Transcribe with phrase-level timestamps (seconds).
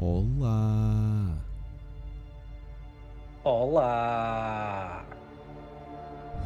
[0.00, 1.26] Olá!
[3.42, 5.04] Olá!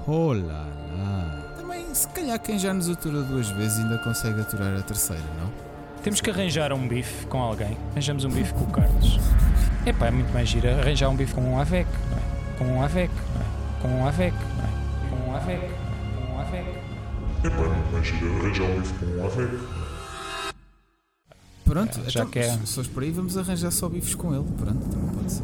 [0.06, 0.66] Olá!
[0.96, 1.54] lá.
[1.58, 5.52] Também, se calhar, quem já nos atura duas vezes ainda consegue aturar a terceira, não?
[6.02, 7.76] Temos que arranjar um bife com alguém.
[7.90, 9.20] Arranjamos um bife com o Carlos.
[9.84, 12.56] Epá, é muito mais giro arranjar um bife com um AVEC, não é?
[12.56, 13.82] Com um AVEC, não é?
[13.82, 15.10] Com um AVEC, não é?
[15.10, 15.60] Com um AVEC,
[16.16, 16.68] com um AVEC.
[17.44, 19.81] Epá, é muito mais giro arranjar um bife com um AVEC.
[21.72, 24.34] Pronto, É, já então, que é- se fores por aí, vamos arranjar só bifes com
[24.34, 24.44] ele.
[24.58, 25.42] Pronto, também pode ser.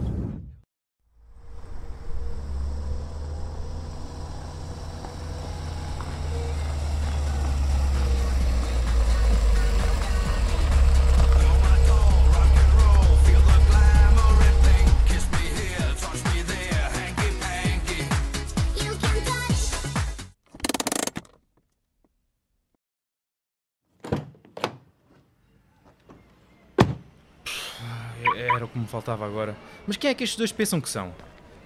[28.69, 29.57] O que me faltava agora.
[29.87, 31.13] Mas quem é que estes dois pensam que são?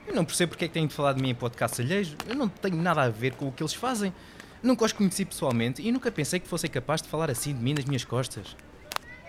[0.06, 2.16] Eu não percebo porque é que têm de falar de mim em podcast alheios.
[2.26, 4.12] Eu não tenho nada a ver com o que eles fazem.
[4.62, 7.74] Nunca os conheci pessoalmente e nunca pensei que fossem capazes de falar assim de mim
[7.74, 8.56] nas minhas costas.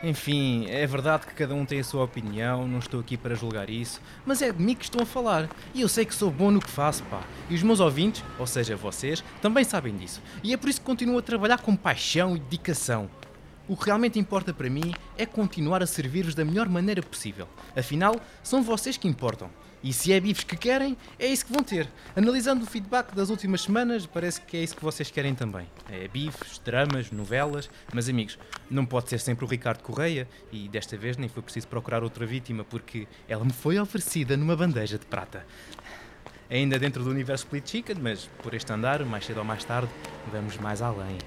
[0.03, 3.69] Enfim, é verdade que cada um tem a sua opinião, não estou aqui para julgar
[3.69, 5.49] isso, mas é de mim que estão a falar.
[5.73, 7.21] E eu sei que sou bom no que faço, pá.
[7.49, 10.21] E os meus ouvintes, ou seja, vocês, também sabem disso.
[10.43, 13.09] E é por isso que continuo a trabalhar com paixão e dedicação.
[13.65, 17.47] O que realmente importa para mim é continuar a servir-vos da melhor maneira possível.
[17.75, 19.49] Afinal, são vocês que importam.
[19.81, 21.89] E se é bifes que querem, é isso que vão ter.
[22.13, 25.65] Analisando o feedback das últimas semanas, parece que é isso que vocês querem também.
[25.89, 27.69] É bifes, dramas, novelas.
[27.93, 28.37] Mas amigos,
[28.69, 30.27] não pode ser sempre o Ricardo Correia.
[30.51, 34.57] E desta vez nem foi preciso procurar outra vítima, porque ela me foi oferecida numa
[34.57, 35.45] bandeja de prata.
[36.49, 39.89] Ainda dentro do universo Split Chicken, mas por este andar, mais cedo ou mais tarde,
[40.31, 41.17] vamos mais além.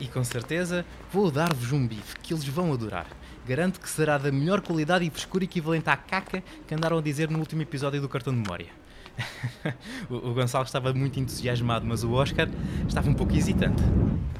[0.00, 3.06] E com certeza vou dar-vos um bife que eles vão adorar.
[3.46, 7.30] Garanto que será da melhor qualidade e frescura equivalente à caca que andaram a dizer
[7.30, 8.68] no último episódio do cartão de memória.
[10.10, 12.48] o, o Gonçalo estava muito entusiasmado, mas o Oscar
[12.88, 13.82] estava um pouco hesitante.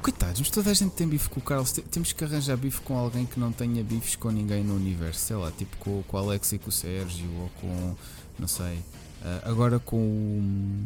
[0.01, 1.71] Coitados, mas toda a gente tem bife com o Carlos.
[1.71, 5.19] Te- Temos que arranjar bife com alguém que não tenha bifes com ninguém no universo.
[5.19, 7.95] Sei lá, tipo com, com o Alex e com o Sérgio, ou com.
[8.37, 8.79] não sei.
[9.23, 10.85] ah, agora com o.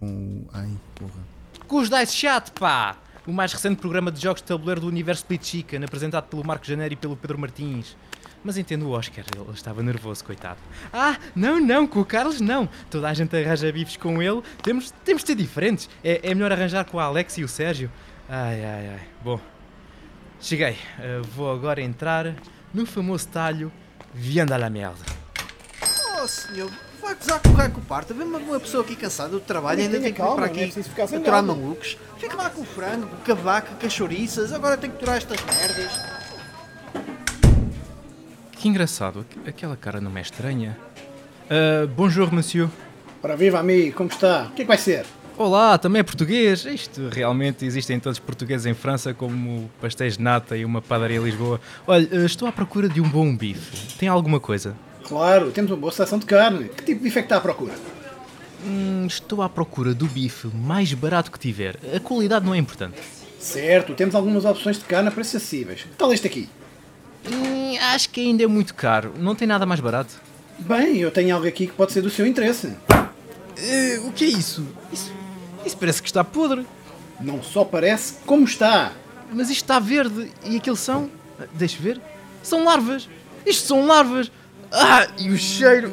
[0.00, 0.48] com o.
[0.52, 1.38] ai, porra.
[1.66, 2.96] Com os Dice Chat, pá!
[3.28, 6.64] O mais recente programa de jogos de tabuleiro do universo Split Chicken, apresentado pelo Marco
[6.64, 7.94] Janeiro e pelo Pedro Martins.
[8.42, 10.58] Mas entendo o Oscar, ele estava nervoso, coitado.
[10.90, 12.66] Ah, não, não, com o Carlos não.
[12.90, 14.40] Toda a gente arranja bifes com ele.
[14.62, 15.90] Temos, temos de ser diferentes.
[16.02, 17.92] É, é melhor arranjar com a Alex e o Sérgio.
[18.26, 19.08] Ai, ai, ai.
[19.22, 19.38] Bom,
[20.40, 20.78] cheguei.
[20.98, 22.34] Uh, vou agora entrar
[22.72, 23.70] no famoso talho
[24.14, 25.04] Vianda la merda.
[26.18, 26.70] Oh senhor,
[27.18, 28.14] gozar com o raio com o parto.
[28.14, 30.72] Vê uma, pessoa aqui cansada do trabalho e ainda tem que vir para aqui
[31.16, 31.96] aturar malucos.
[32.18, 34.52] Fica lá com o frango, com a vaca, com as chouriças.
[34.52, 35.92] Agora tem que aturar estas merdas.
[38.52, 40.76] Que engraçado, aqu- aquela cara não me é estranha.
[41.44, 42.68] Uh, bonjour, monsieur.
[43.22, 44.44] Ora viva amigo, como está?
[44.44, 45.06] O que é que vai ser?
[45.36, 46.64] Olá, também é português.
[46.64, 51.22] Isto realmente existem tantos portugueses em França como pastéis de nata e uma padaria em
[51.22, 51.60] Lisboa.
[51.86, 53.96] Olha, eh, estou à procura de um bom bife.
[53.96, 54.74] Tem alguma coisa?
[55.08, 56.68] Claro, temos uma boa seleção de carne.
[56.68, 57.72] Que tipo de bife é que está à procura?
[58.62, 61.76] Hum, estou à procura do bife mais barato que tiver.
[61.94, 62.98] A qualidade não é importante.
[63.38, 65.82] Certo, temos algumas opções de carne a preços acessíveis.
[65.82, 66.48] Que tal este aqui?
[67.26, 69.14] Hum, acho que ainda é muito caro.
[69.16, 70.14] Não tem nada mais barato.
[70.58, 72.76] Bem, eu tenho algo aqui que pode ser do seu interesse.
[73.56, 74.66] Eh, o que é isso?
[74.92, 75.12] isso?
[75.64, 76.66] Isso parece que está podre.
[77.18, 78.92] Não só parece, como está.
[79.32, 80.30] Mas isto está verde.
[80.44, 81.10] E aqueles são.
[81.54, 82.00] Deixa ver.
[82.42, 83.08] São larvas.
[83.46, 84.30] Isto são larvas.
[84.72, 85.92] Ah, e o cheiro.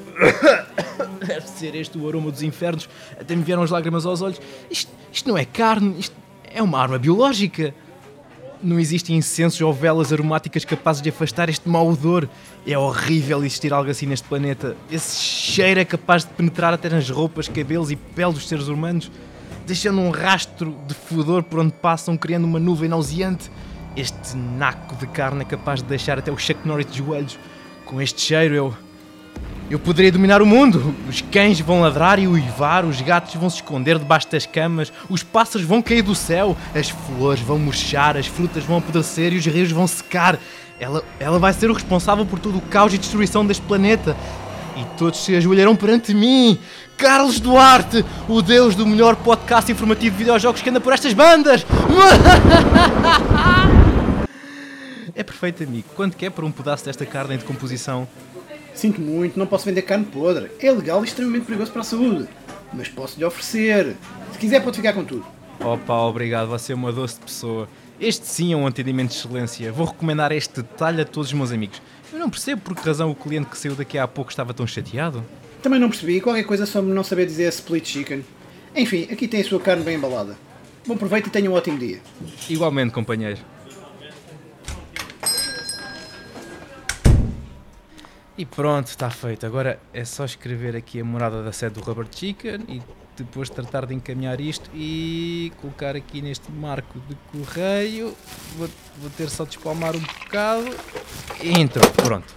[1.26, 2.90] Deve ser este o aroma dos infernos.
[3.20, 4.40] Até me vieram as lágrimas aos olhos.
[4.70, 5.96] Isto, isto não é carne.
[6.00, 6.16] Isto
[6.54, 7.74] é uma arma biológica.
[8.62, 12.28] Não existem incensos ou velas aromáticas capazes de afastar este mau odor.
[12.66, 14.76] É horrível existir algo assim neste planeta.
[14.92, 19.12] Esse cheiro é capaz de penetrar até nas roupas, cabelos e pele dos seres humanos,
[19.68, 23.52] deixando um rastro de fedor por onde passam, criando uma nuvem nauseante.
[23.96, 27.38] Este naco de carne é capaz de deixar até o Chuck Norris de joelhos.
[27.86, 28.74] Com este cheiro eu.
[29.70, 30.94] Eu poderia dominar o mundo.
[31.08, 35.24] Os cães vão ladrar e uivar, os gatos vão se esconder debaixo das camas, os
[35.24, 39.46] pássaros vão cair do céu, as flores vão murchar, as frutas vão apodrecer e os
[39.46, 40.40] rios vão secar.
[40.80, 44.16] Ela, ela vai ser o responsável por todo o caos e destruição deste planeta.
[44.76, 46.60] E todos se ajoelharão perante mim.
[46.98, 51.66] Carlos Duarte, o deus do melhor podcast informativo de videojogos que anda por estas bandas.
[55.16, 55.88] É perfeito, amigo.
[55.96, 58.08] Quanto que é para um pedaço desta carne em decomposição?
[58.74, 60.52] Sinto muito, não posso vender carne podre.
[60.60, 62.28] É legal e extremamente perigoso para a saúde.
[62.74, 63.96] Mas posso lhe oferecer.
[64.34, 65.26] Se quiser, pode ficar com tudo.
[65.62, 67.70] Opa, obrigado, você é uma doce pessoa.
[67.98, 69.72] Este sim é um atendimento de excelência.
[69.72, 71.82] Vou recomendar este detalhe a todos os meus amigos.
[72.12, 74.68] Eu não percebo por que razão o cliente que saiu daqui há pouco estava tão
[74.68, 75.24] chateado.
[75.64, 78.26] Também não percebi qualquer coisa sobre não saber dizer split chicken.
[78.76, 80.38] Enfim, aqui tem a sua carne bem embalada.
[80.86, 82.02] Bom proveito e tenha um ótimo dia.
[82.50, 83.40] Igualmente, companheiro.
[88.38, 89.46] E pronto, está feito.
[89.46, 92.82] Agora é só escrever aqui a morada da sede do Rubber Chicken e
[93.16, 98.14] depois tratar de encaminhar isto e colocar aqui neste marco de correio.
[98.58, 100.66] Vou, vou ter só de espalmar um bocado.
[101.42, 102.36] E entrou, pronto.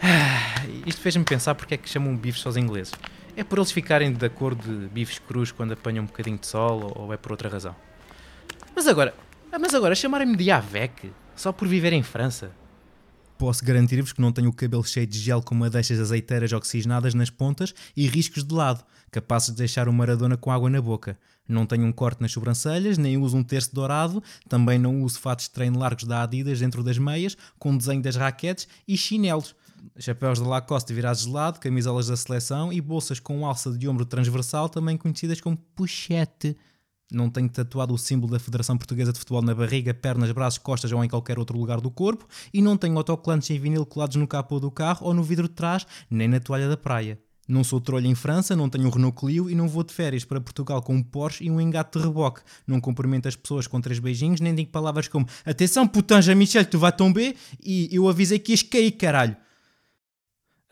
[0.00, 2.92] Ah, Isto fez-me pensar porque é que chamam bifes aos ingleses.
[3.36, 6.92] É por eles ficarem de acordo de bifes crus quando apanham um bocadinho de sol
[6.94, 7.74] ou, ou é por outra razão?
[8.76, 9.12] Mas agora,
[9.50, 12.52] ah, mas agora chamarem-me de Avec só por viver em França.
[13.40, 17.30] Posso garantir-vos que não tenho o cabelo cheio de gel com madeixas azeiteiras oxigenadas nas
[17.30, 21.18] pontas e riscos de lado, capazes de deixar o Maradona com água na boca.
[21.48, 25.46] Não tenho um corte nas sobrancelhas, nem uso um terço dourado, também não uso fatos
[25.46, 29.56] de treino largos da Adidas dentro das meias, com desenho das raquetes e chinelos.
[29.98, 34.04] Chapéus de Lacoste virados de lado, camisolas da seleção e bolsas com alça de ombro
[34.04, 36.58] transversal, também conhecidas como pochete.
[37.10, 40.92] Não tenho tatuado o símbolo da Federação Portuguesa de Futebol na barriga, pernas, braços, costas
[40.92, 42.26] ou em qualquer outro lugar do corpo.
[42.52, 45.54] E não tenho autocolantes em vinil colados no capô do carro ou no vidro de
[45.54, 47.18] trás, nem na toalha da praia.
[47.50, 50.24] Não sou trolho em França, não tenho um Renault Clio e não vou de férias
[50.24, 52.42] para Portugal com um Porsche e um engate de reboque.
[52.64, 56.78] Não cumprimento as pessoas com três beijinhos, nem digo palavras como Atenção, putain, Jean-Michel, tu
[56.78, 59.36] vas tomber e eu avisei que ias cair, caralho.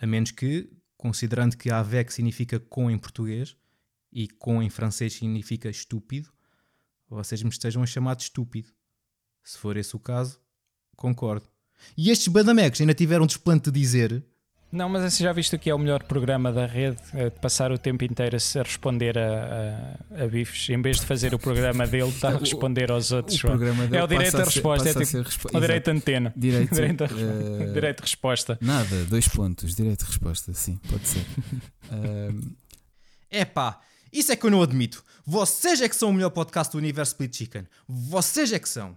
[0.00, 3.56] A menos que, considerando que avec significa com em português
[4.12, 6.28] e com em francês significa estúpido,
[7.08, 8.68] vocês me estejam a chamar de estúpido.
[9.44, 10.38] Se for esse o caso,
[10.96, 11.46] concordo.
[11.96, 14.22] E estes badamecos ainda tiveram desplante de dizer
[14.70, 17.78] Não, mas já visto que é o melhor programa da rede, é de passar o
[17.78, 22.08] tempo inteiro a responder a, a, a bifes, em vez de fazer o programa dele,
[22.10, 23.38] está a responder aos outros.
[23.38, 25.90] O programa dele é o direito à ser- resposta, é tipo respo- o direito de
[25.96, 26.34] antena.
[26.36, 28.58] Direito, Direito, a- eh, direito de resposta.
[28.60, 31.24] Nada, dois pontos, direito de resposta, sim, pode ser.
[31.90, 32.40] Ahm,
[33.30, 33.80] Epá,
[34.12, 35.04] isso é que eu não admito.
[35.24, 37.66] Vocês é que são o melhor podcast do universo Split Chicken.
[37.86, 38.96] Vocês é que são.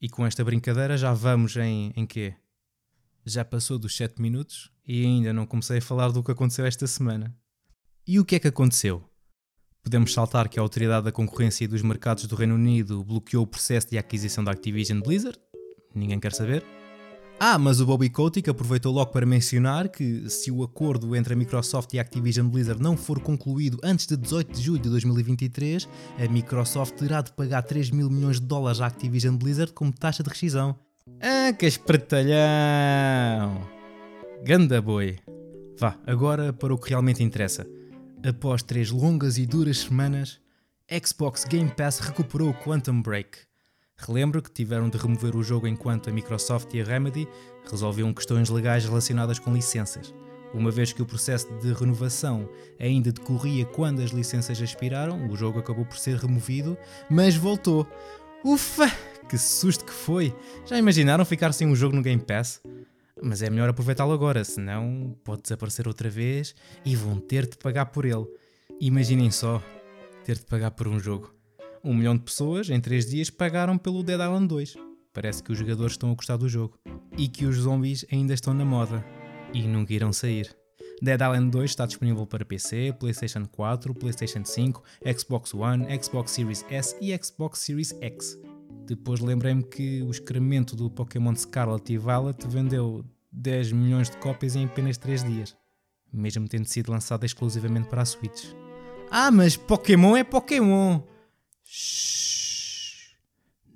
[0.00, 2.34] E com esta brincadeira já vamos em, em quê?
[3.24, 6.86] Já passou dos 7 minutos e ainda não comecei a falar do que aconteceu esta
[6.86, 7.34] semana.
[8.06, 9.02] E o que é que aconteceu?
[9.82, 13.46] Podemos saltar que a Autoridade da Concorrência e dos Mercados do Reino Unido bloqueou o
[13.46, 15.38] processo de aquisição da Activision Blizzard?
[15.94, 16.64] Ninguém quer saber?
[17.38, 21.36] Ah, mas o Bobby Kotick aproveitou logo para mencionar que se o acordo entre a
[21.36, 25.86] Microsoft e a Activision Blizzard não for concluído antes de 18 de julho de 2023,
[26.18, 30.22] a Microsoft terá de pagar 3 mil milhões de dólares à Activision Blizzard como taxa
[30.22, 30.74] de rescisão.
[31.20, 32.36] Ah, que espertalhão!
[34.42, 35.18] Ganda boi!
[35.78, 37.66] Vá, agora para o que realmente interessa.
[38.26, 40.40] Após três longas e duras semanas,
[41.04, 43.45] Xbox Game Pass recuperou o Quantum Break.
[43.98, 47.26] Relembro que tiveram de remover o jogo enquanto a Microsoft e a Remedy
[47.68, 50.14] resolviam questões legais relacionadas com licenças.
[50.52, 52.48] Uma vez que o processo de renovação
[52.78, 56.76] ainda decorria quando as licenças expiraram, o jogo acabou por ser removido,
[57.10, 57.86] mas voltou.
[58.44, 58.90] Ufa!
[59.28, 60.34] Que susto que foi!
[60.66, 62.62] Já imaginaram ficar sem um jogo no Game Pass?
[63.22, 66.54] Mas é melhor aproveitá-lo agora, senão pode desaparecer outra vez
[66.84, 68.26] e vão ter de pagar por ele.
[68.78, 69.62] Imaginem só,
[70.22, 71.35] ter de pagar por um jogo.
[71.86, 74.74] Um milhão de pessoas em 3 dias pagaram pelo Dead Island 2.
[75.14, 76.76] Parece que os jogadores estão a gostar do jogo.
[77.16, 79.06] E que os zombies ainda estão na moda.
[79.54, 80.52] E nunca irão sair.
[81.00, 84.82] Dead Island 2 está disponível para PC, PlayStation 4, PlayStation 5,
[85.16, 88.36] Xbox One, Xbox Series S e Xbox Series X.
[88.84, 94.56] Depois lembrei-me que o excremento do Pokémon Scarlet e Violet vendeu 10 milhões de cópias
[94.56, 95.56] em apenas 3 dias,
[96.12, 98.46] mesmo tendo sido lançado exclusivamente para a Switch.
[99.08, 101.00] Ah, mas Pokémon é Pokémon!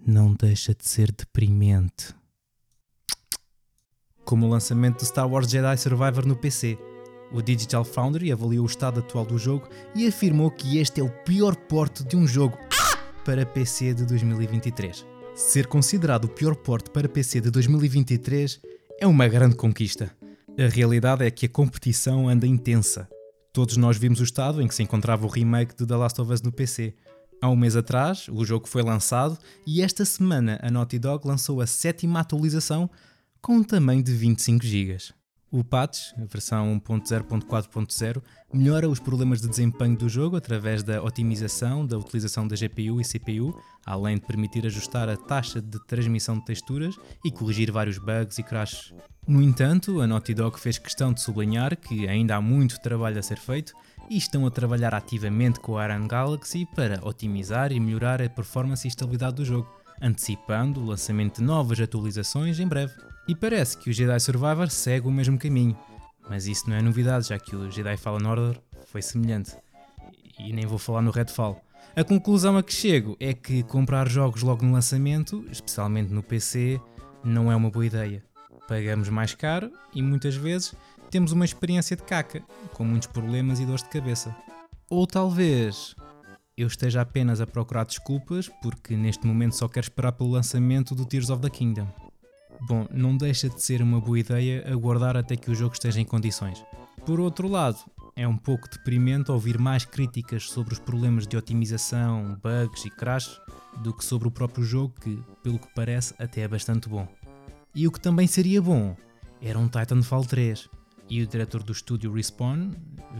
[0.06, 2.14] Não deixa de ser deprimente.
[4.24, 6.78] Como o lançamento do Star Wars Jedi Survivor no PC,
[7.32, 11.10] o Digital Foundry avaliou o estado atual do jogo e afirmou que este é o
[11.24, 12.56] pior porte de um jogo
[13.24, 15.06] para PC de 2023.
[15.34, 18.60] Ser considerado o pior porte para PC de 2023
[19.00, 20.14] é uma grande conquista.
[20.58, 23.08] A realidade é que a competição anda intensa.
[23.52, 26.32] Todos nós vimos o estado em que se encontrava o remake de The Last of
[26.32, 26.94] Us no PC.
[27.42, 31.62] Há um mês atrás, o jogo foi lançado e esta semana a Naughty Dog lançou
[31.62, 32.90] a sétima atualização
[33.40, 34.98] com um tamanho de 25 GB.
[35.50, 41.86] O patch, a versão 1.0.4.0, melhora os problemas de desempenho do jogo através da otimização
[41.86, 46.44] da utilização da GPU e CPU, além de permitir ajustar a taxa de transmissão de
[46.44, 46.94] texturas
[47.24, 48.92] e corrigir vários bugs e crashes.
[49.26, 53.22] No entanto, a Naughty Dog fez questão de sublinhar que ainda há muito trabalho a
[53.22, 53.72] ser feito
[54.10, 58.86] e estão a trabalhar ativamente com a Iron Galaxy para otimizar e melhorar a performance
[58.86, 59.70] e estabilidade do jogo.
[60.02, 62.94] antecipando o lançamento de novas atualizações em breve.
[63.28, 65.76] E parece que o Jedi Survivor segue o mesmo caminho,
[66.28, 69.54] mas isso não é novidade, já que o Jedi Fallen Order foi semelhante.
[70.38, 71.62] E nem vou falar no Redfall.
[71.94, 76.80] A conclusão a que chego é que comprar jogos logo no lançamento, especialmente no PC,
[77.22, 78.24] não é uma boa ideia.
[78.66, 80.72] Pagamos mais caro e muitas vezes
[81.10, 84.34] temos uma experiência de caca, com muitos problemas e dores de cabeça.
[84.88, 85.94] Ou talvez
[86.56, 91.04] eu esteja apenas a procurar desculpas porque neste momento só quero esperar pelo lançamento do
[91.04, 91.86] Tears of the Kingdom.
[92.68, 96.04] Bom, não deixa de ser uma boa ideia aguardar até que o jogo esteja em
[96.04, 96.62] condições.
[97.06, 97.78] Por outro lado,
[98.14, 103.40] é um pouco deprimente ouvir mais críticas sobre os problemas de otimização, bugs e crash
[103.82, 107.08] do que sobre o próprio jogo, que, pelo que parece, até é bastante bom.
[107.74, 108.94] E o que também seria bom
[109.40, 110.68] era um Titanfall 3.
[111.10, 112.70] E o diretor do estúdio Respawn,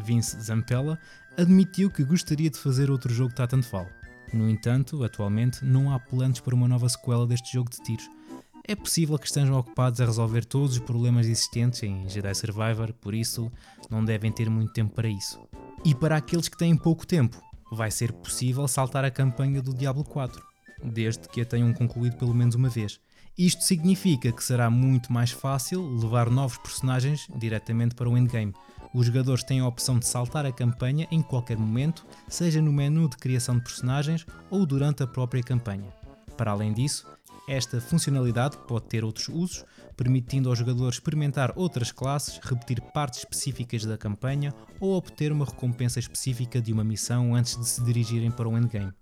[0.05, 0.99] Vince Zampella,
[1.37, 3.89] admitiu que gostaria de fazer outro jogo Titanfall.
[4.33, 8.09] No entanto, atualmente não há planos para uma nova sequela deste jogo de tiros,
[8.67, 13.13] é possível que estejam ocupados a resolver todos os problemas existentes em Jedi Survivor, por
[13.13, 13.51] isso
[13.91, 15.41] não devem ter muito tempo para isso.
[15.85, 17.43] E para aqueles que têm pouco tempo,
[17.73, 20.41] vai ser possível saltar a campanha do Diablo 4,
[20.85, 23.01] desde que a tenham concluído pelo menos uma vez.
[23.39, 28.55] Isto significa que será muito mais fácil levar novos personagens diretamente para o endgame.
[28.93, 33.09] Os jogadores têm a opção de saltar a campanha em qualquer momento, seja no menu
[33.09, 35.93] de criação de personagens ou durante a própria campanha.
[36.37, 37.07] Para além disso,
[37.49, 39.65] esta funcionalidade pode ter outros usos,
[39.97, 45.99] permitindo ao jogador experimentar outras classes, repetir partes específicas da campanha ou obter uma recompensa
[45.99, 48.93] específica de uma missão antes de se dirigirem para o endgame.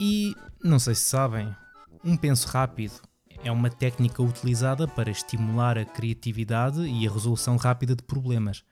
[0.00, 1.54] E, não sei se sabem,
[2.04, 3.00] um penso rápido
[3.48, 8.62] é uma técnica utilizada para estimular a criatividade e a resolução rápida de problemas.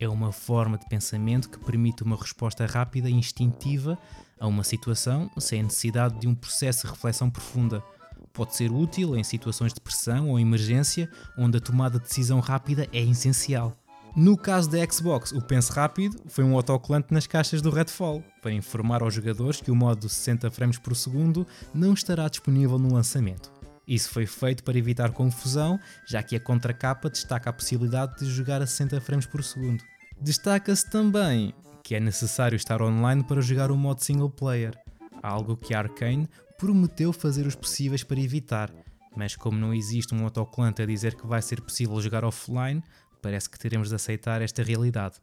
[0.00, 3.98] É uma forma de pensamento que permite uma resposta rápida e instintiva
[4.40, 7.84] a uma situação sem necessidade de um processo de reflexão profunda
[8.32, 12.88] pode ser útil em situações de pressão ou emergência, onde a tomada de decisão rápida
[12.92, 13.76] é essencial.
[14.16, 18.52] No caso da Xbox, o Pense Rápido foi um autocolante nas caixas do Redfall, para
[18.52, 23.53] informar aos jogadores que o modo 60 frames por segundo não estará disponível no lançamento.
[23.86, 28.62] Isso foi feito para evitar confusão, já que a contracapa destaca a possibilidade de jogar
[28.62, 29.84] a 60 frames por segundo.
[30.20, 34.74] Destaca-se também que é necessário estar online para jogar o modo single player,
[35.22, 36.26] algo que a Arkane
[36.58, 38.72] prometeu fazer os possíveis para evitar,
[39.14, 42.82] mas como não existe um autocolante a dizer que vai ser possível jogar offline,
[43.20, 45.16] parece que teremos de aceitar esta realidade.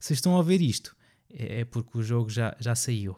[0.00, 0.96] Se estão a ver isto,
[1.30, 3.14] é porque o jogo já, já saiu.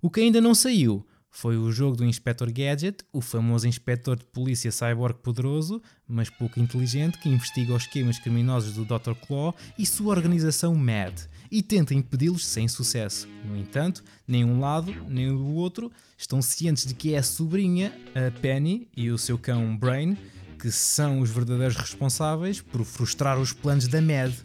[0.00, 4.24] O que ainda não saiu foi o jogo do Inspector Gadget, o famoso inspetor de
[4.26, 9.14] polícia cyborg poderoso, mas pouco inteligente, que investiga os esquemas criminosos do Dr.
[9.26, 13.26] Claw e sua organização MAD, e tenta impedi-los sem sucesso.
[13.46, 17.92] No entanto, nem um lado nem o outro estão cientes de que é a sobrinha,
[18.14, 20.18] a Penny, e o seu cão Brain,
[20.60, 24.36] que são os verdadeiros responsáveis por frustrar os planos da MAD.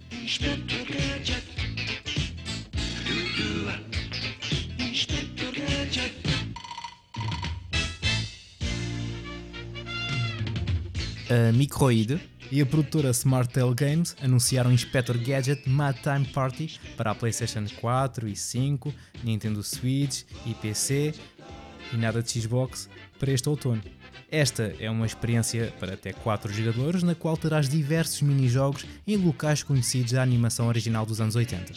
[11.30, 17.16] A Microid e a produtora Smartell Games anunciaram Inspector Gadget Mad Time Party para a
[17.16, 18.94] PlayStation 4 e 5,
[19.26, 21.14] Nintendo Switch e PC
[21.92, 23.84] e nada de Xbox para este outono.
[24.32, 29.64] Esta é uma experiência para até 4 jogadores, na qual terás diversos mini-jogos em locais
[29.64, 31.74] conhecidos da animação original dos anos 80.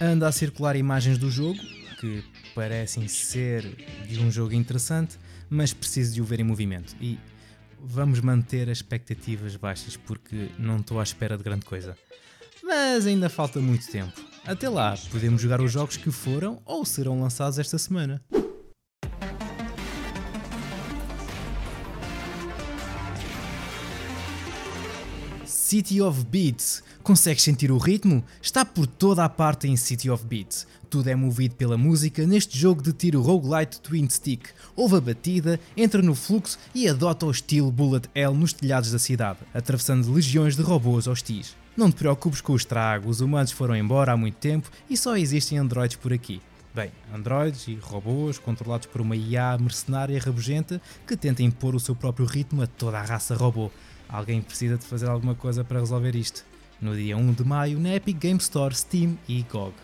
[0.00, 1.60] Anda a circular imagens do jogo,
[2.00, 2.24] que
[2.54, 3.62] parecem ser
[4.08, 5.18] de um jogo interessante,
[5.50, 6.96] mas preciso de o ver em movimento.
[6.98, 7.18] E
[7.86, 11.96] vamos manter as expectativas baixas porque não estou à espera de grande coisa.
[12.62, 14.12] Mas ainda falta muito tempo.
[14.44, 18.20] Até lá, podemos jogar os jogos que foram ou serão lançados esta semana.
[25.66, 26.80] City of Beats.
[27.02, 28.22] Consegues sentir o ritmo?
[28.40, 30.64] Está por toda a parte em City of Beats.
[30.88, 34.46] Tudo é movido pela música neste jogo de tiro roguelite Twin Stick.
[34.76, 38.98] Ouve a batida, entra no fluxo e adota o estilo Bullet Hell nos telhados da
[39.00, 41.56] cidade, atravessando legiões de robôs hostis.
[41.76, 45.16] Não te preocupes com o estrago, os humanos foram embora há muito tempo e só
[45.16, 46.40] existem androides por aqui.
[46.72, 51.96] Bem, androides e robôs controlados por uma IA mercenária rabugenta que tenta impor o seu
[51.96, 53.68] próprio ritmo a toda a raça robô.
[54.08, 56.44] Alguém precisa de fazer alguma coisa para resolver isto.
[56.80, 59.74] No dia 1 de maio, na Epic Game Store, Steam e GOG.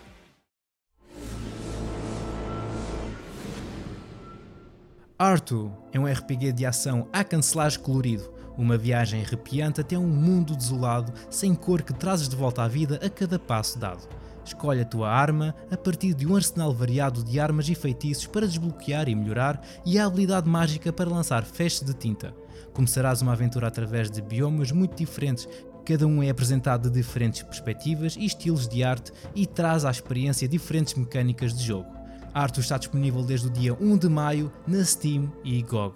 [5.18, 10.56] Arthur é um RPG de ação a cancelagem colorido, uma viagem arrepiante até um mundo
[10.56, 14.08] desolado, sem cor que trazes de volta à vida a cada passo dado.
[14.44, 18.46] Escolhe a tua arma a partir de um arsenal variado de armas e feitiços para
[18.46, 22.34] desbloquear e melhorar e a habilidade mágica para lançar feixes de tinta.
[22.72, 25.48] Começarás uma aventura através de biomas muito diferentes,
[25.84, 30.48] cada um é apresentado de diferentes perspectivas e estilos de arte e traz à experiência
[30.48, 31.88] diferentes mecânicas de jogo.
[32.34, 35.94] A arte está disponível desde o dia 1 de maio na Steam e GOG.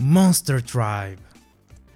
[0.00, 1.31] Monster Tribe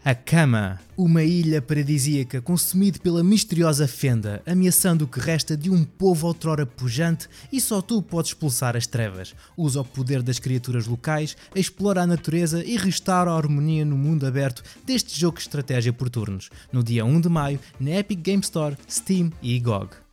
[0.06, 5.82] a Cama, uma ilha paradisíaca consumida pela misteriosa fenda, ameaçando o que resta de um
[5.82, 9.34] povo outrora pujante e só tu podes expulsar as trevas.
[9.56, 14.24] Usa o poder das criaturas locais, explora a natureza e restaura a harmonia no mundo
[14.28, 18.42] aberto deste jogo de estratégia por turnos, no dia 1 de maio na Epic Game
[18.42, 20.05] Store, Steam e GOG.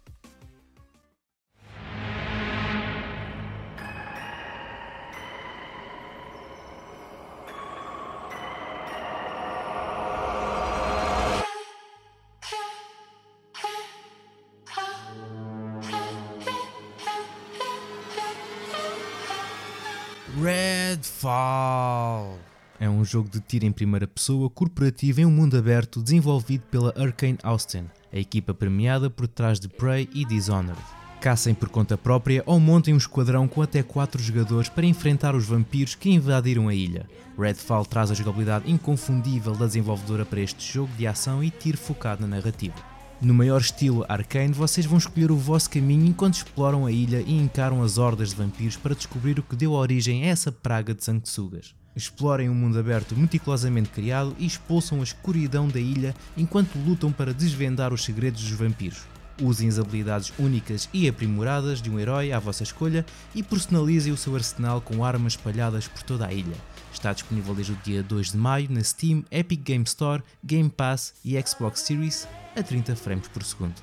[23.13, 27.86] Jogo de tiro em primeira pessoa corporativo em um mundo aberto desenvolvido pela Arkane Austin,
[28.12, 30.82] a equipa premiada por trás de Prey e Dishonored.
[31.22, 35.46] Caçem por conta própria ou montem um esquadrão com até 4 jogadores para enfrentar os
[35.46, 37.08] vampiros que invadiram a ilha.
[37.38, 42.22] Redfall traz a jogabilidade inconfundível da desenvolvedora para este jogo de ação e tiro focado
[42.25, 42.92] na narrativa.
[43.23, 47.37] No maior estilo arcane, vocês vão escolher o vosso caminho enquanto exploram a ilha e
[47.37, 51.05] encaram as hordas de vampiros para descobrir o que deu origem a essa praga de
[51.05, 51.73] sanguessugas.
[51.95, 57.33] Explorem um mundo aberto meticulosamente criado e expulsam a escuridão da ilha enquanto lutam para
[57.33, 59.12] desvendar os segredos dos vampiros.
[59.41, 64.17] Usem as habilidades únicas e aprimoradas de um herói à vossa escolha e personalizem o
[64.17, 66.55] seu arsenal com armas espalhadas por toda a ilha.
[66.93, 71.13] Está disponível desde o dia 2 de maio na Steam, Epic Game Store, Game Pass
[71.25, 73.75] e Xbox Series a 30 frames por segundo.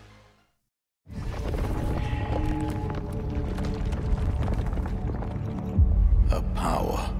[6.30, 7.10] A power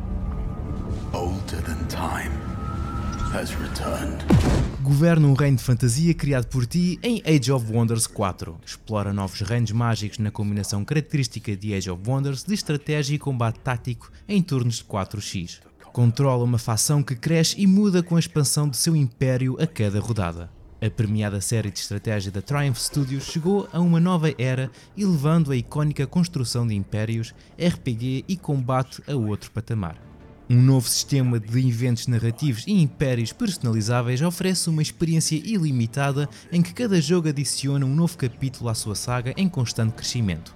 [1.13, 2.31] older than time
[3.33, 4.70] has returned.
[4.83, 8.59] Governa um reino de fantasia criado por ti em Age of Wonders 4.
[8.65, 13.61] Explora novos reinos mágicos na combinação característica de Age of Wonders de estratégia e combate
[13.61, 15.61] tático em turnos de 4x.
[15.93, 20.01] Controla uma facção que cresce e muda com a expansão do seu império a cada
[20.01, 20.51] rodada.
[20.81, 25.57] A premiada série de estratégia da Triumph Studios chegou a uma nova era, elevando a
[25.57, 30.10] icónica construção de impérios, RPG e combate a outro patamar.
[30.53, 36.75] Um novo sistema de eventos narrativos e impérios personalizáveis oferece uma experiência ilimitada em que
[36.75, 40.53] cada jogo adiciona um novo capítulo à sua saga em constante crescimento.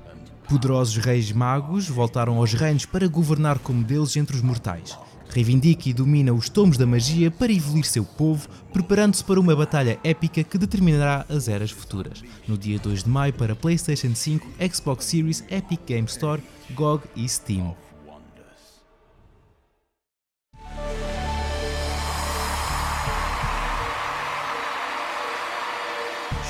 [0.48, 5.92] Poderosos reis magos voltaram aos reinos para governar como deuses entre os mortais, reivindica e
[5.92, 10.58] domina os tomos da magia para evoluir seu povo, preparando-se para uma batalha épica que
[10.58, 12.20] determinará as eras futuras.
[12.48, 16.42] No dia 2 de maio para PlayStation 5, Xbox Series, Epic Game Store,
[16.74, 17.76] GOG e Steam.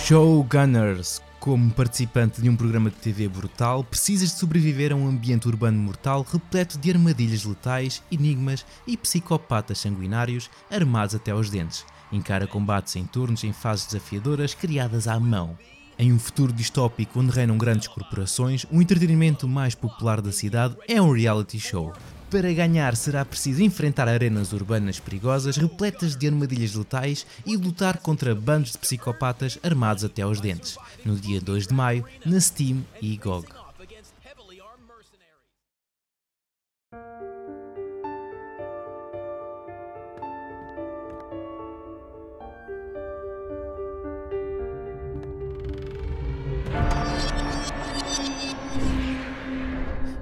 [0.05, 5.49] Showgunners como participante de um programa de TV brutal, precisas de sobreviver a um ambiente
[5.49, 11.87] urbano mortal repleto de armadilhas letais, enigmas e psicopatas sanguinários armados até aos dentes.
[12.12, 15.57] Encara combates em turnos em fases desafiadoras criadas à mão.
[15.99, 21.01] Em um futuro distópico onde reinam grandes corporações, o entretenimento mais popular da cidade é
[21.01, 21.95] um reality show.
[22.35, 28.35] Para ganhar será preciso enfrentar arenas urbanas perigosas repletas de armadilhas letais e lutar contra
[28.35, 33.16] bandos de psicopatas armados até aos dentes, no dia 2 de maio, na Steam e
[33.16, 33.63] GOG.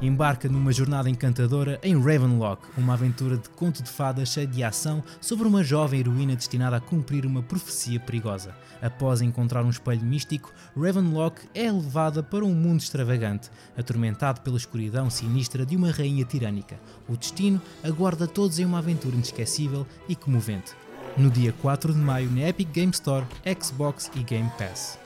[0.02, 5.02] Embarca numa jornada encantadora em Ravenlock, uma aventura de conto de fadas cheia de ação
[5.20, 8.54] sobre uma jovem heroína destinada a cumprir uma profecia perigosa.
[8.82, 15.08] Após encontrar um espelho místico, Ravenlock é levada para um mundo extravagante, atormentado pela escuridão
[15.08, 16.80] sinistra de uma rainha tirânica.
[17.08, 20.72] O destino aguarda todos em uma aventura inesquecível e comovente.
[21.16, 23.26] No dia 4 de maio na Epic Game Store,
[23.60, 25.01] Xbox e Game Pass.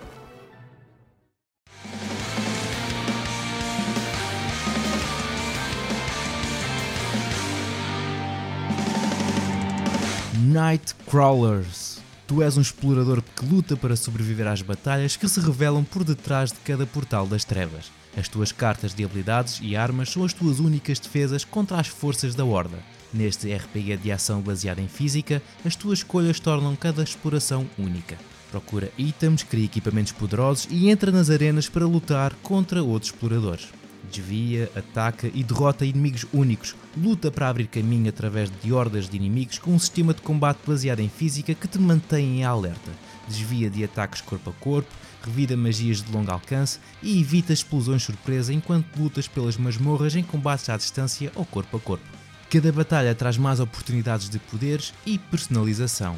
[10.56, 11.98] Nightcrawlers.
[12.26, 16.50] Tu és um explorador que luta para sobreviver às batalhas que se revelam por detrás
[16.50, 17.92] de cada portal das trevas.
[18.16, 22.34] As tuas cartas de habilidades e armas são as tuas únicas defesas contra as forças
[22.34, 22.78] da Horda.
[23.12, 28.16] Neste RPG de ação baseado em física, as tuas escolhas tornam cada exploração única.
[28.50, 33.68] Procura itens, cria equipamentos poderosos e entra nas arenas para lutar contra outros exploradores.
[34.10, 36.74] Desvia, ataca e derrota inimigos únicos.
[36.96, 41.00] Luta para abrir caminho através de hordas de inimigos com um sistema de combate baseado
[41.00, 42.90] em física que te mantém em alerta.
[43.28, 44.90] Desvia de ataques corpo a corpo,
[45.22, 50.68] revida magias de longo alcance e evita explosões surpresa enquanto lutas pelas masmorras em combates
[50.68, 52.06] à distância ou corpo a corpo.
[52.48, 56.16] Cada batalha traz mais oportunidades de poderes e personalização.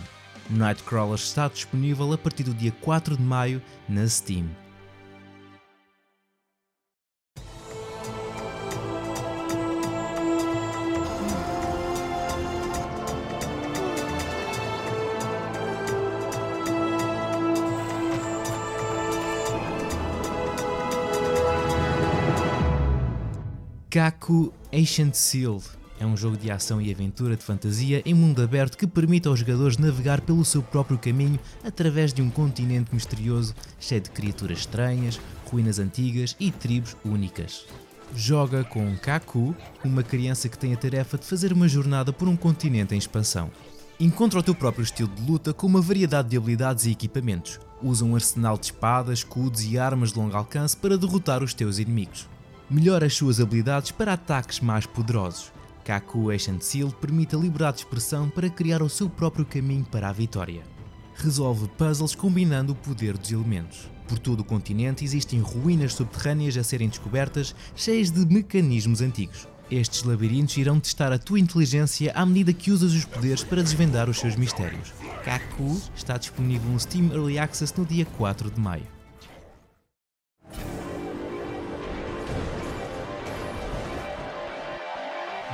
[0.50, 4.46] Nightcrawler está disponível a partir do dia 4 de maio na Steam.
[23.90, 25.62] Kaku Ancient Seal
[25.98, 29.38] é um jogo de ação e aventura de fantasia em mundo aberto que permite aos
[29.38, 35.18] jogadores navegar pelo seu próprio caminho através de um continente misterioso cheio de criaturas estranhas,
[35.46, 37.64] ruínas antigas e tribos únicas.
[38.14, 42.36] Joga com Kaku, uma criança que tem a tarefa de fazer uma jornada por um
[42.36, 43.50] continente em expansão.
[43.98, 47.58] Encontra o teu próprio estilo de luta com uma variedade de habilidades e equipamentos.
[47.82, 51.78] Usa um arsenal de espadas, escudos e armas de longo alcance para derrotar os teus
[51.78, 52.28] inimigos
[52.70, 55.52] melhora as suas habilidades para ataques mais poderosos.
[55.84, 60.08] Kaku Ancient Seal permite a liberdade de expressão para criar o seu próprio caminho para
[60.08, 60.62] a vitória.
[61.14, 63.90] Resolve puzzles combinando o poder dos elementos.
[64.06, 69.48] Por todo o continente existem ruínas subterrâneas a serem descobertas, cheias de mecanismos antigos.
[69.70, 74.08] Estes labirintos irão testar a tua inteligência à medida que usas os poderes para desvendar
[74.08, 74.92] os seus mistérios.
[75.24, 78.97] Kaku está disponível no Steam Early Access no dia 4 de maio.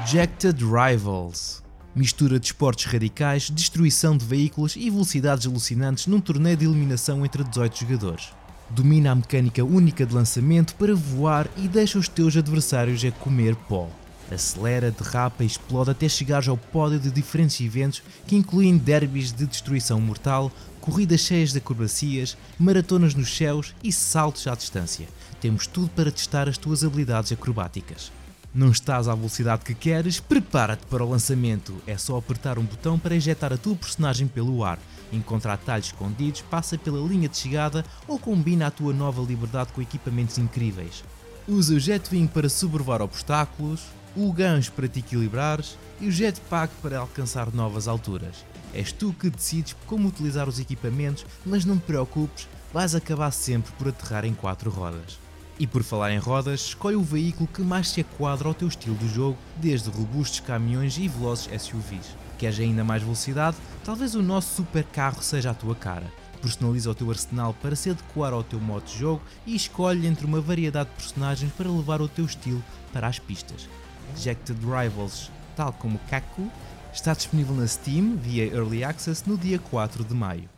[0.06, 1.62] Jacked Rivals.
[1.96, 7.42] Mistura de esportes radicais, destruição de veículos e velocidades alucinantes num torneio de eliminação entre
[7.42, 8.28] 18 jogadores.
[8.68, 13.56] Domina a mecânica única de lançamento para voar e deixa os teus adversários a comer
[13.56, 13.88] pó.
[14.30, 19.46] Acelera, derrapa e explode até chegares ao pódio de diferentes eventos que incluem derbys de
[19.46, 25.08] destruição mortal, corridas cheias de acrobacias, maratonas nos céus e saltos à distância.
[25.40, 28.12] Temos tudo para testar as tuas habilidades acrobáticas.
[28.54, 30.20] Não estás à velocidade que queres?
[30.20, 31.74] Prepara-te para o lançamento.
[31.88, 34.78] É só apertar um botão para injetar a tua personagem pelo ar.
[35.12, 39.82] Encontra atalhos escondidos, passa pela linha de chegada ou combina a tua nova liberdade com
[39.82, 41.02] equipamentos incríveis.
[41.48, 43.82] Usa o Jetwing para sobrevoar obstáculos,
[44.14, 48.44] o gancho para te equilibrares e o Jetpack para alcançar novas alturas.
[48.72, 53.72] És tu que decides como utilizar os equipamentos, mas não te preocupes, vais acabar sempre
[53.72, 55.23] por aterrar em quatro rodas.
[55.58, 58.96] E por falar em rodas, escolhe o veículo que mais se aquadra ao teu estilo
[58.96, 62.16] de jogo, desde robustos caminhões e velozes SUVs.
[62.38, 63.56] Queres ainda mais velocidade?
[63.84, 66.12] Talvez o nosso super carro seja a tua cara.
[66.42, 70.26] Personaliza o teu arsenal para se adequar ao teu modo de jogo e escolhe entre
[70.26, 72.62] uma variedade de personagens para levar o teu estilo
[72.92, 73.68] para as pistas.
[74.16, 76.50] Ejected Rivals, tal como Kaku,
[76.92, 80.50] está disponível na Steam via Early Access no dia 4 de maio.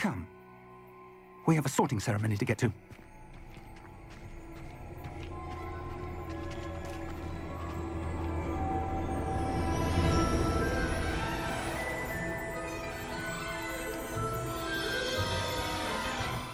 [0.00, 0.26] Come.
[1.48, 2.72] We have a sorting ceremony to get to.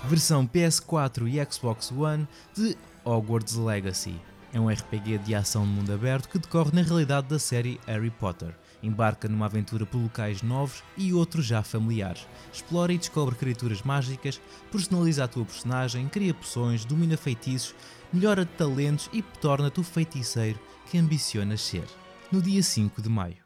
[0.06, 4.14] Versão PS4 e Xbox One de Hogwarts Legacy.
[4.52, 8.10] É um RPG de ação de mundo aberto que decorre na realidade da série Harry
[8.10, 8.54] Potter.
[8.82, 12.26] Embarca numa aventura por locais novos e outros já familiares.
[12.52, 14.40] Explora e descobre criaturas mágicas,
[14.70, 17.74] personaliza a tua personagem, cria poções, domina feitiços,
[18.12, 21.84] melhora talentos e torna-te o feiticeiro que ambicionas ser.
[22.30, 23.45] No dia 5 de maio.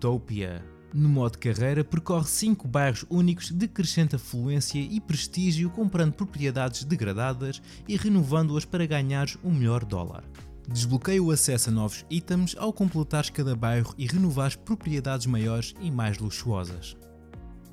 [0.00, 0.64] Hometopia.
[0.94, 7.62] No modo carreira, percorre 5 bairros únicos de crescente afluência e prestígio, comprando propriedades degradadas
[7.86, 10.24] e renovando-as para ganhares o um melhor dólar.
[10.66, 15.90] Desbloqueia o acesso a novos itens ao completares cada bairro e renovares propriedades maiores e
[15.90, 16.96] mais luxuosas.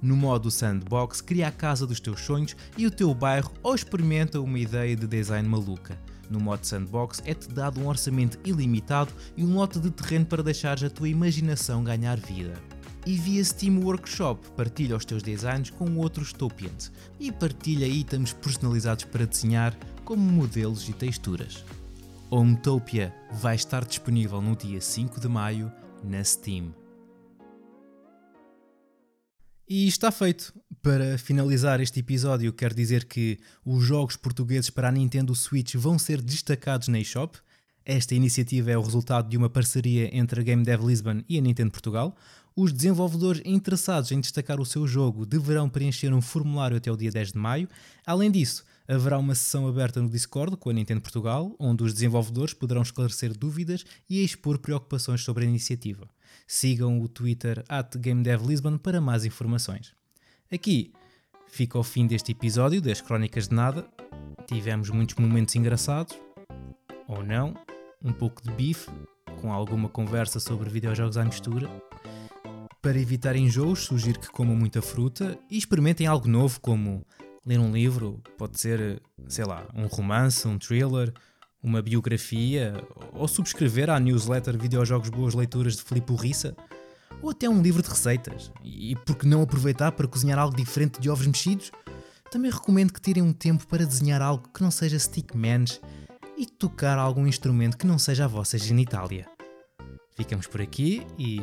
[0.01, 4.39] No modo Sandbox, cria a casa dos teus sonhos e o teu bairro ou experimenta
[4.41, 5.97] uma ideia de design maluca.
[6.29, 10.83] No modo Sandbox é-te dado um orçamento ilimitado e um lote de terreno para deixares
[10.83, 12.53] a tua imaginação ganhar vida.
[13.05, 19.05] E via Steam Workshop partilha os teus designs com outros Topians e partilha itens personalizados
[19.05, 21.63] para desenhar, como modelos e texturas.
[22.29, 25.71] Hometopia vai estar disponível no dia 5 de maio
[26.03, 26.73] na Steam.
[29.69, 30.53] E está feito.
[30.81, 35.99] Para finalizar este episódio, quero dizer que os jogos portugueses para a Nintendo Switch vão
[35.99, 37.37] ser destacados na eShop.
[37.83, 41.41] Esta iniciativa é o resultado de uma parceria entre a Game Dev Lisbon e a
[41.41, 42.15] Nintendo Portugal.
[42.55, 47.11] Os desenvolvedores interessados em destacar o seu jogo deverão preencher um formulário até o dia
[47.11, 47.67] 10 de maio.
[48.05, 52.53] Além disso, haverá uma sessão aberta no Discord com a Nintendo Portugal, onde os desenvolvedores
[52.53, 56.07] poderão esclarecer dúvidas e expor preocupações sobre a iniciativa.
[56.49, 57.61] Sigam o Twitter
[57.99, 59.93] GameDevLisbon para mais informações.
[60.49, 60.93] Aqui
[61.45, 63.85] fica o fim deste episódio das Crónicas de Nada.
[64.47, 66.17] Tivemos muitos momentos engraçados,
[67.05, 67.53] ou não,
[68.01, 68.89] um pouco de bife,
[69.41, 71.69] com alguma conversa sobre videojogos à mistura.
[72.81, 77.05] Para evitar enjoos, sugiro que comam muita fruta e experimentem algo novo, como
[77.45, 81.13] ler um livro, pode ser, sei lá, um romance, um thriller,
[81.67, 82.73] uma biografia,
[83.13, 86.55] ou subscrever à newsletter Videojogos Boas Leituras de Filipe Urriça,
[87.21, 88.51] ou até um livro de receitas.
[88.63, 91.71] E por que não aproveitar para cozinhar algo diferente de ovos mexidos?
[92.31, 95.81] Também recomendo que tirem um tempo para desenhar algo que não seja stickmans
[96.37, 99.25] e tocar algum instrumento que não seja a vossa genitália.
[100.15, 101.41] Ficamos por aqui e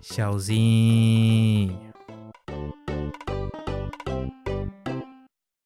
[0.00, 1.89] tchauzinho!